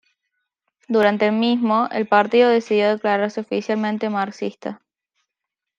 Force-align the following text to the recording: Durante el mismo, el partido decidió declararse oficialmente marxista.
Durante 0.87 1.27
el 1.27 1.33
mismo, 1.33 1.87
el 1.91 2.07
partido 2.07 2.49
decidió 2.49 2.89
declararse 2.89 3.41
oficialmente 3.41 4.09
marxista. 4.09 4.81